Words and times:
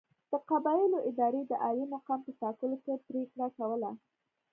د 0.31 0.33
قبایلو 0.49 0.99
ادارې 1.09 1.41
د 1.45 1.51
عالي 1.63 1.85
مقام 1.93 2.19
په 2.25 2.31
ټاکلو 2.41 2.75
کې 2.83 3.03
پرېکړه 3.07 3.47
کوله. 3.57 3.91